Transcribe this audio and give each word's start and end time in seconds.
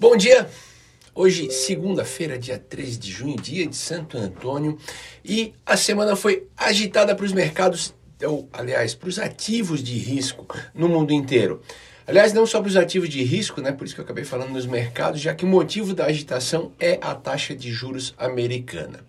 Bom 0.00 0.16
dia! 0.16 0.48
Hoje, 1.14 1.50
segunda-feira, 1.50 2.38
dia 2.38 2.58
13 2.58 2.98
de 2.98 3.10
junho, 3.10 3.36
dia 3.36 3.66
de 3.66 3.76
Santo 3.76 4.16
Antônio, 4.16 4.78
e 5.22 5.52
a 5.66 5.76
semana 5.76 6.16
foi 6.16 6.46
agitada 6.56 7.14
para 7.14 7.26
os 7.26 7.34
mercados, 7.34 7.94
ou, 8.24 8.48
aliás, 8.50 8.94
para 8.94 9.10
os 9.10 9.18
ativos 9.18 9.84
de 9.84 9.98
risco 9.98 10.46
no 10.72 10.88
mundo 10.88 11.12
inteiro. 11.12 11.60
Aliás, 12.06 12.32
não 12.32 12.46
só 12.46 12.60
para 12.60 12.68
os 12.70 12.78
ativos 12.78 13.10
de 13.10 13.22
risco, 13.22 13.60
né? 13.60 13.72
Por 13.72 13.84
isso 13.84 13.94
que 13.94 14.00
eu 14.00 14.04
acabei 14.06 14.24
falando 14.24 14.52
nos 14.52 14.64
mercados, 14.64 15.20
já 15.20 15.34
que 15.34 15.44
o 15.44 15.48
motivo 15.48 15.92
da 15.92 16.06
agitação 16.06 16.72
é 16.80 16.98
a 17.02 17.14
taxa 17.14 17.54
de 17.54 17.70
juros 17.70 18.14
americana. 18.16 19.04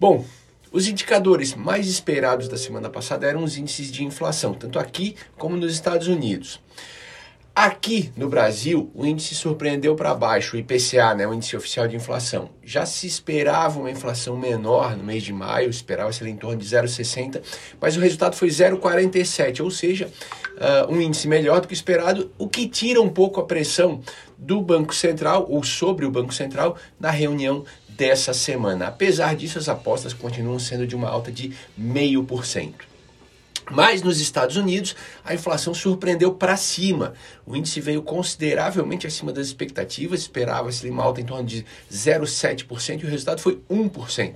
Bom, 0.00 0.24
os 0.72 0.88
indicadores 0.88 1.54
mais 1.54 1.86
esperados 1.86 2.48
da 2.48 2.56
semana 2.56 2.88
passada 2.88 3.26
eram 3.26 3.44
os 3.44 3.58
índices 3.58 3.92
de 3.92 4.02
inflação, 4.02 4.54
tanto 4.54 4.78
aqui 4.78 5.14
como 5.36 5.58
nos 5.58 5.74
Estados 5.74 6.08
Unidos. 6.08 6.58
Aqui 7.62 8.10
no 8.16 8.26
Brasil, 8.26 8.90
o 8.94 9.04
índice 9.04 9.34
surpreendeu 9.34 9.94
para 9.94 10.14
baixo, 10.14 10.56
o 10.56 10.58
IPCA, 10.58 11.14
né, 11.14 11.26
o 11.26 11.34
índice 11.34 11.54
oficial 11.54 11.86
de 11.86 11.94
inflação. 11.94 12.48
Já 12.64 12.86
se 12.86 13.06
esperava 13.06 13.78
uma 13.78 13.90
inflação 13.90 14.34
menor 14.34 14.96
no 14.96 15.04
mês 15.04 15.22
de 15.22 15.30
maio, 15.30 15.68
esperava 15.68 16.10
ser 16.10 16.26
em 16.26 16.36
torno 16.36 16.56
de 16.56 16.64
0,60, 16.64 17.42
mas 17.78 17.98
o 17.98 18.00
resultado 18.00 18.34
foi 18.34 18.48
0,47, 18.48 19.62
ou 19.62 19.70
seja, 19.70 20.08
uh, 20.56 20.90
um 20.90 21.02
índice 21.02 21.28
melhor 21.28 21.60
do 21.60 21.68
que 21.68 21.74
esperado, 21.74 22.32
o 22.38 22.48
que 22.48 22.66
tira 22.66 22.98
um 22.98 23.10
pouco 23.10 23.40
a 23.40 23.44
pressão 23.44 24.00
do 24.38 24.62
Banco 24.62 24.94
Central, 24.94 25.44
ou 25.46 25.62
sobre 25.62 26.06
o 26.06 26.10
Banco 26.10 26.32
Central, 26.32 26.78
na 26.98 27.10
reunião 27.10 27.66
dessa 27.86 28.32
semana. 28.32 28.86
Apesar 28.86 29.36
disso, 29.36 29.58
as 29.58 29.68
apostas 29.68 30.14
continuam 30.14 30.58
sendo 30.58 30.86
de 30.86 30.96
uma 30.96 31.10
alta 31.10 31.30
de 31.30 31.52
0,5%. 31.78 32.88
Mas 33.70 34.02
nos 34.02 34.20
Estados 34.20 34.56
Unidos, 34.56 34.96
a 35.24 35.34
inflação 35.34 35.74
surpreendeu 35.74 36.32
para 36.32 36.56
cima. 36.56 37.14
O 37.46 37.56
índice 37.56 37.80
veio 37.80 38.02
consideravelmente 38.02 39.06
acima 39.06 39.32
das 39.32 39.46
expectativas, 39.46 40.20
esperava-se 40.20 40.88
uma 40.88 41.02
alta 41.02 41.20
em 41.20 41.24
torno 41.24 41.44
de 41.44 41.64
0,7% 41.92 43.02
e 43.02 43.06
o 43.06 43.08
resultado 43.08 43.40
foi 43.40 43.60
1%. 43.70 44.34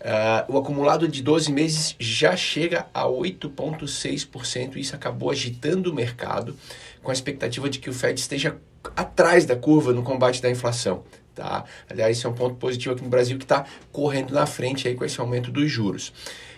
Uh, 0.00 0.02
ah, 0.02 0.46
o 0.48 0.56
acumulado 0.56 1.06
de 1.06 1.22
12 1.22 1.52
meses 1.52 1.94
já 1.98 2.34
chega 2.34 2.86
a 2.94 3.04
8,6%. 3.04 4.76
Isso 4.76 4.94
acabou 4.94 5.30
agitando 5.30 5.90
o 5.90 5.94
mercado 5.94 6.56
com 7.02 7.10
a 7.10 7.14
expectativa 7.14 7.68
de 7.68 7.78
que 7.78 7.90
o 7.90 7.92
Fed 7.92 8.18
esteja 8.18 8.56
atrás 8.96 9.44
da 9.44 9.56
curva 9.56 9.92
no 9.92 10.02
combate 10.02 10.40
da 10.40 10.50
inflação. 10.50 11.04
Tá? 11.34 11.64
Aliás, 11.88 12.16
isso 12.16 12.26
é 12.26 12.30
um 12.30 12.34
ponto 12.34 12.56
positivo 12.56 12.94
aqui 12.94 13.02
no 13.02 13.10
Brasil 13.10 13.36
que 13.38 13.44
está 13.44 13.64
correndo 13.92 14.32
na 14.32 14.46
frente 14.46 14.88
aí 14.88 14.94
com 14.94 15.04
esse 15.04 15.20
aumento 15.20 15.50
dos 15.50 15.70
juros. 15.70 16.12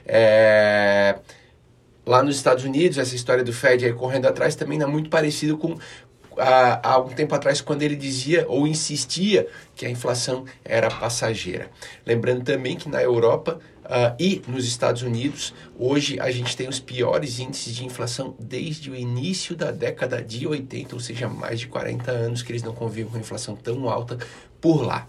É... 0.06 1.18
Lá 2.04 2.22
nos 2.22 2.36
Estados 2.36 2.64
Unidos, 2.64 2.98
essa 2.98 3.14
história 3.14 3.44
do 3.44 3.52
Fed 3.52 3.84
aí 3.84 3.92
correndo 3.92 4.26
atrás 4.26 4.56
também 4.56 4.80
é 4.80 4.86
muito 4.86 5.08
parecido 5.08 5.56
com 5.56 5.76
há, 6.36 6.80
há 6.82 6.92
algum 6.92 7.14
tempo 7.14 7.34
atrás, 7.34 7.60
quando 7.60 7.82
ele 7.82 7.96
dizia 7.96 8.46
ou 8.48 8.66
insistia 8.66 9.46
que 9.74 9.86
a 9.86 9.90
inflação 9.90 10.44
era 10.64 10.90
passageira. 10.90 11.70
Lembrando 12.06 12.44
também 12.44 12.76
que 12.76 12.88
na 12.88 13.02
Europa 13.02 13.60
uh, 13.84 14.16
e 14.18 14.42
nos 14.46 14.66
Estados 14.66 15.02
Unidos, 15.02 15.54
hoje 15.78 16.18
a 16.20 16.30
gente 16.30 16.56
tem 16.56 16.68
os 16.68 16.80
piores 16.80 17.38
índices 17.38 17.74
de 17.74 17.84
inflação 17.84 18.34
desde 18.38 18.90
o 18.90 18.94
início 18.94 19.54
da 19.54 19.70
década 19.70 20.22
de 20.22 20.46
80, 20.46 20.94
ou 20.94 21.00
seja, 21.00 21.28
mais 21.28 21.60
de 21.60 21.68
40 21.68 22.10
anos 22.10 22.42
que 22.42 22.52
eles 22.52 22.62
não 22.62 22.74
convivem 22.74 23.10
com 23.10 23.18
inflação 23.18 23.56
tão 23.56 23.88
alta 23.88 24.18
por 24.60 24.82
lá. 24.82 25.06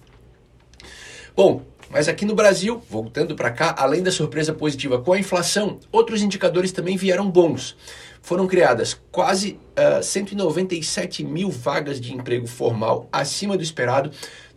Bom, 1.36 1.64
mas 1.94 2.08
aqui 2.08 2.26
no 2.26 2.34
Brasil, 2.34 2.82
voltando 2.90 3.36
para 3.36 3.52
cá, 3.52 3.76
além 3.78 4.02
da 4.02 4.12
surpresa 4.12 4.52
positiva 4.52 5.00
com 5.00 5.14
a 5.14 5.20
inflação, 5.20 5.80
outros 5.92 6.24
indicadores 6.24 6.72
também 6.72 6.98
vieram 6.98 7.30
bons. 7.30 7.78
Foram 8.20 8.48
criadas 8.48 9.00
quase 9.12 9.60
uh, 9.78 10.00
ah, 10.00 10.02
197 10.02 11.24
mil 11.24 11.52
vagas 11.52 12.02
de 12.02 12.12
emprego 12.12 12.48
formal 12.48 13.08
acima 13.12 13.56
do 13.56 13.62
esperado, 13.62 14.10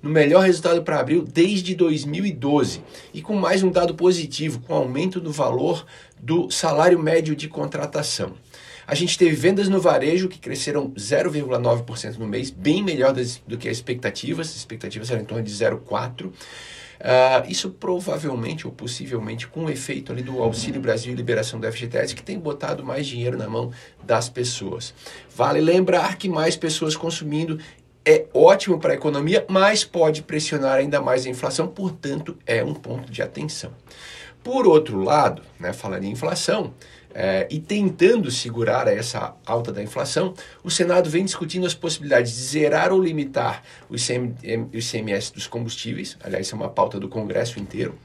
no 0.02 0.08
melhor 0.08 0.46
resultado 0.46 0.82
para 0.82 0.98
abril 0.98 1.26
desde 1.30 1.74
2012. 1.74 2.82
E 3.12 3.20
com 3.20 3.34
mais 3.34 3.62
um 3.62 3.70
dado 3.70 3.94
positivo, 3.94 4.60
com 4.60 4.72
aumento 4.72 5.20
do 5.20 5.30
valor 5.30 5.84
do 6.18 6.50
salário 6.50 6.98
médio 6.98 7.36
de 7.36 7.48
contratação. 7.48 8.32
A 8.86 8.94
gente 8.94 9.18
teve 9.18 9.36
vendas 9.36 9.68
no 9.68 9.78
varejo 9.78 10.28
que 10.28 10.38
cresceram 10.38 10.90
0,9% 10.92 12.16
no 12.16 12.26
mês, 12.26 12.50
bem 12.50 12.82
melhor 12.82 13.12
das, 13.12 13.42
do 13.46 13.58
que 13.58 13.68
as 13.68 13.76
expectativas. 13.76 14.48
As 14.48 14.56
expectativas 14.56 15.10
eram 15.10 15.20
em 15.20 15.26
torno 15.26 15.44
de 15.44 15.52
0,4%. 15.52 16.30
Uh, 16.98 17.50
isso 17.50 17.70
provavelmente 17.70 18.66
ou 18.66 18.72
possivelmente 18.72 19.46
com 19.46 19.66
o 19.66 19.70
efeito 19.70 20.12
ali 20.12 20.22
do 20.22 20.42
Auxílio 20.42 20.80
Brasil 20.80 21.12
e 21.12 21.16
liberação 21.16 21.60
do 21.60 21.70
FGTS 21.70 22.14
que 22.14 22.22
tem 22.22 22.38
botado 22.38 22.82
mais 22.82 23.06
dinheiro 23.06 23.36
na 23.36 23.48
mão 23.48 23.70
das 24.02 24.28
pessoas. 24.28 24.94
Vale 25.34 25.60
lembrar 25.60 26.16
que 26.16 26.28
mais 26.28 26.56
pessoas 26.56 26.96
consumindo 26.96 27.58
é 28.04 28.24
ótimo 28.32 28.78
para 28.78 28.92
a 28.92 28.94
economia, 28.94 29.44
mas 29.48 29.84
pode 29.84 30.22
pressionar 30.22 30.76
ainda 30.76 31.02
mais 31.02 31.26
a 31.26 31.28
inflação, 31.28 31.66
portanto, 31.66 32.38
é 32.46 32.62
um 32.62 32.72
ponto 32.72 33.10
de 33.10 33.20
atenção. 33.20 33.72
Por 34.44 34.64
outro 34.64 35.02
lado, 35.02 35.42
né, 35.58 35.72
falando 35.72 36.04
em 36.04 36.12
inflação, 36.12 36.72
é, 37.18 37.46
e 37.50 37.58
tentando 37.58 38.30
segurar 38.30 38.86
essa 38.88 39.34
alta 39.46 39.72
da 39.72 39.82
inflação, 39.82 40.34
o 40.62 40.70
Senado 40.70 41.08
vem 41.08 41.24
discutindo 41.24 41.66
as 41.66 41.72
possibilidades 41.72 42.30
de 42.30 42.42
zerar 42.42 42.92
ou 42.92 43.02
limitar 43.02 43.62
o 43.88 43.94
ICMS 43.96 45.32
dos 45.32 45.46
combustíveis, 45.46 46.18
aliás, 46.22 46.44
isso 46.44 46.54
é 46.54 46.58
uma 46.58 46.68
pauta 46.68 47.00
do 47.00 47.08
Congresso 47.08 47.58
inteiro. 47.58 47.98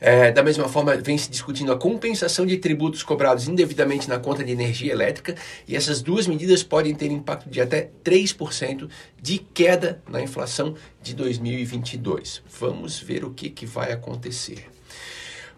É, 0.00 0.32
da 0.32 0.42
mesma 0.42 0.66
forma, 0.66 0.96
vem 0.96 1.18
se 1.18 1.30
discutindo 1.30 1.70
a 1.72 1.76
compensação 1.76 2.46
de 2.46 2.56
tributos 2.56 3.02
cobrados 3.02 3.46
indevidamente 3.46 4.08
na 4.08 4.18
conta 4.18 4.42
de 4.42 4.50
energia 4.50 4.92
elétrica, 4.92 5.34
e 5.68 5.76
essas 5.76 6.00
duas 6.00 6.26
medidas 6.26 6.62
podem 6.62 6.94
ter 6.94 7.10
impacto 7.10 7.50
de 7.50 7.60
até 7.60 7.90
3% 8.02 8.88
de 9.20 9.36
queda 9.52 10.00
na 10.08 10.22
inflação 10.22 10.74
de 11.02 11.14
2022. 11.14 12.42
Vamos 12.58 12.98
ver 12.98 13.26
o 13.26 13.30
que, 13.30 13.50
que 13.50 13.66
vai 13.66 13.92
acontecer. 13.92 14.79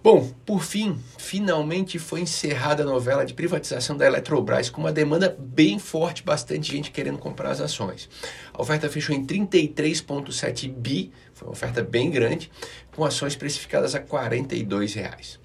Bom, 0.03 0.29
por 0.45 0.65
fim, 0.65 0.99
finalmente 1.17 1.97
foi 1.97 2.23
encerrada 2.23 2.83
a 2.83 2.87
novela 2.87 3.25
de 3.25 3.35
privatização 3.35 3.97
da 3.97 4.05
Eletrobras 4.05 4.69
com 4.69 4.81
uma 4.81 4.91
demanda 4.91 5.37
bem 5.39 5.79
forte, 5.79 6.25
bastante 6.25 6.73
gente 6.73 6.91
querendo 6.91 7.19
comprar 7.19 7.53
as 7.53 7.61
ações. 7.61 8.11
A 8.53 8.61
oferta 8.61 8.89
fechou 8.89 9.15
em 9.15 9.25
33,7 9.25 10.69
bi, 10.69 11.13
foi 11.33 11.47
uma 11.47 11.53
oferta 11.53 11.85
bem 11.85 12.11
grande, 12.11 12.51
com 12.97 13.05
ações 13.05 13.37
precificadas 13.37 13.95
a 13.95 14.01
42 14.01 14.95
reais. 14.95 15.39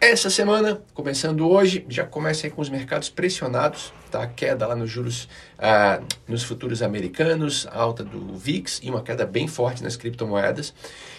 Essa 0.00 0.28
semana, 0.28 0.82
começando 0.92 1.46
hoje, 1.46 1.84
já 1.88 2.04
começa 2.04 2.46
aí 2.46 2.50
com 2.50 2.60
os 2.60 2.68
mercados 2.68 3.08
pressionados, 3.08 3.92
tá? 4.10 4.26
Queda 4.26 4.66
lá 4.66 4.76
nos 4.76 4.90
juros, 4.90 5.28
ah, 5.58 6.00
nos 6.28 6.42
futuros 6.42 6.82
americanos, 6.82 7.66
alta 7.70 8.04
do 8.04 8.34
VIX 8.36 8.80
e 8.82 8.90
uma 8.90 9.02
queda 9.02 9.24
bem 9.24 9.46
forte 9.46 9.82
nas 9.82 9.96
criptomoedas. 9.96 10.74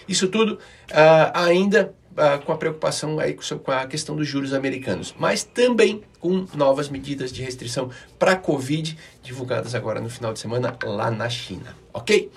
Isso 0.07 0.27
tudo 0.27 0.59
ah, 0.91 1.45
ainda 1.45 1.95
uh, 2.17 2.43
com 2.45 2.51
a 2.51 2.57
preocupação 2.57 3.19
aí 3.19 3.33
com 3.33 3.71
a 3.71 3.85
questão 3.85 4.15
dos 4.15 4.27
juros 4.27 4.53
americanos, 4.53 5.13
mas 5.17 5.43
também 5.43 6.03
com 6.19 6.45
novas 6.53 6.89
medidas 6.89 7.31
de 7.31 7.41
restrição 7.43 7.89
para 8.17 8.33
a 8.33 8.35
Covid 8.35 8.97
divulgadas 9.21 9.75
agora 9.75 9.99
no 9.99 10.09
final 10.09 10.33
de 10.33 10.39
semana 10.39 10.77
lá 10.83 11.11
na 11.11 11.29
China, 11.29 11.75
ok? 11.93 12.31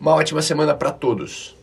Uma 0.00 0.14
ótima 0.14 0.42
semana 0.42 0.74
para 0.74 0.90
todos. 0.92 1.57